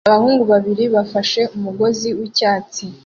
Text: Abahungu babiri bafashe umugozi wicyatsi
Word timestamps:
Abahungu 0.07 0.43
babiri 0.53 0.83
bafashe 0.95 1.41
umugozi 1.55 2.07
wicyatsi 2.19 2.83